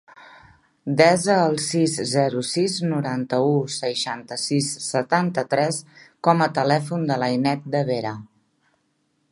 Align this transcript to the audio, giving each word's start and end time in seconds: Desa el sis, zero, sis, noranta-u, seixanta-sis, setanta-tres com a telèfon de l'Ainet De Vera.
Desa 1.01 1.33
el 1.49 1.57
sis, 1.65 1.97
zero, 2.11 2.41
sis, 2.51 2.77
noranta-u, 2.93 3.51
seixanta-sis, 3.75 4.71
setanta-tres 4.87 5.81
com 6.29 6.43
a 6.47 6.51
telèfon 6.59 7.07
de 7.13 7.21
l'Ainet 7.25 7.71
De 7.77 7.85
Vera. 7.93 8.17